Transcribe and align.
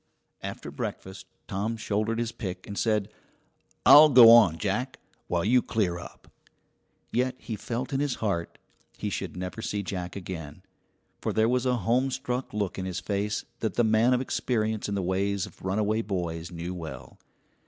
After 0.41 0.71
breakfast 0.71 1.27
Tom 1.47 1.77
shouldered 1.77 2.17
his 2.17 2.31
pick 2.31 2.65
and 2.65 2.75
said: 2.75 3.09
"I'll 3.85 4.09
go 4.09 4.31
on, 4.31 4.57
Jack, 4.57 4.97
while 5.27 5.45
you 5.45 5.61
clear 5.61 5.99
up." 5.99 6.27
Yet 7.11 7.35
he 7.37 7.55
felt 7.55 7.93
in 7.93 7.99
his 7.99 8.15
heart 8.15 8.57
he 8.97 9.11
should 9.11 9.37
never 9.37 9.61
see 9.61 9.83
Jack 9.83 10.15
again; 10.15 10.63
for 11.21 11.31
there 11.31 11.47
was 11.47 11.67
a 11.67 11.77
homestruck 11.83 12.51
look 12.51 12.79
in 12.79 12.85
his 12.85 12.99
face 12.99 13.45
that 13.59 13.75
the 13.75 13.83
man 13.83 14.15
of 14.15 14.21
experience 14.21 14.89
in 14.89 14.95
the 14.95 15.03
ways 15.03 15.45
of 15.45 15.61
runaway 15.61 16.01
boys 16.01 16.49
knew 16.49 16.73
well. 16.73 17.19